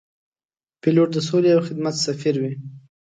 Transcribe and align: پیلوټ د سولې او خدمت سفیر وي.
پیلوټ 0.81 1.09
د 1.13 1.17
سولې 1.27 1.49
او 1.55 1.61
خدمت 1.67 1.95
سفیر 2.07 2.35
وي. 2.41 2.53